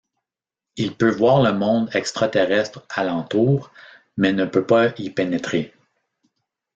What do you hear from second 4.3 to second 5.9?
ne peut pas y pénétrer.